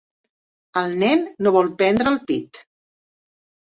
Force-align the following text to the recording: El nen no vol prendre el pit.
El 0.81 0.95
nen 1.05 1.23
no 1.43 1.53
vol 1.59 1.71
prendre 1.85 2.17
el 2.17 2.21
pit. 2.29 2.67